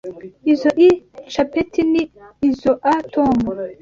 Izoi 0.51 0.87
capeti 1.33 1.81
ni 1.91 2.03
izoa 2.49 2.93
Tom. 3.13 3.35